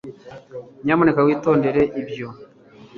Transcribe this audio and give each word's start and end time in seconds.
nyamuneka 0.83 1.21
witondere 1.27 1.81
ibyo 2.01 2.27